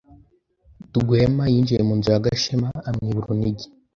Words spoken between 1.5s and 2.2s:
yinjiye mu nzu